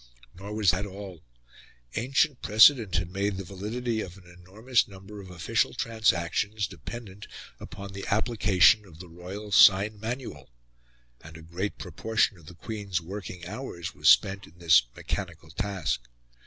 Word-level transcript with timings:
Nor 0.33 0.55
was 0.55 0.71
that 0.71 0.87
all; 0.87 1.21
ancient 1.93 2.41
precedent 2.41 2.95
had 2.95 3.11
made 3.11 3.37
the 3.37 3.43
validity 3.43 4.01
of 4.01 4.17
an 4.17 4.25
enormous 4.25 4.87
number 4.87 5.21
of 5.21 5.29
official 5.29 5.75
transactions 5.75 6.65
dependent 6.65 7.27
upon 7.59 7.93
the 7.93 8.07
application 8.09 8.83
of 8.83 8.97
the 8.97 9.07
royal 9.07 9.51
sign 9.51 9.99
manual; 9.99 10.49
and 11.23 11.37
a 11.37 11.43
great 11.43 11.77
proportion 11.77 12.39
of 12.39 12.47
the 12.47 12.55
Queen's 12.55 12.99
working 12.99 13.45
hours 13.45 13.93
was 13.93 14.09
spent 14.09 14.47
in 14.47 14.57
this 14.57 14.81
mechanical 14.95 15.51
task. 15.51 16.01